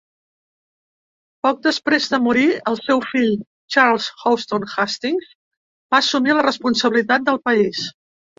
Poc 1.47 1.59
després 1.67 2.07
de 2.13 2.19
morir, 2.27 2.45
el 2.71 2.77
seu 2.85 3.03
fill, 3.09 3.35
Charles 3.75 4.09
Houston 4.31 4.67
Hastings, 4.87 5.29
va 5.93 6.01
assumir 6.01 6.35
la 6.39 6.47
responsabilitat 6.49 7.31
del 7.31 7.41
país. 7.51 7.85